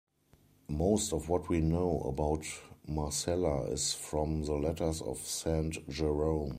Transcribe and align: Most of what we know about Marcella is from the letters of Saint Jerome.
Most 0.67 1.13
of 1.13 1.29
what 1.29 1.47
we 1.47 1.59
know 1.59 2.01
about 2.07 2.43
Marcella 2.87 3.65
is 3.67 3.93
from 3.93 4.43
the 4.43 4.53
letters 4.55 4.99
of 4.99 5.19
Saint 5.19 5.87
Jerome. 5.89 6.49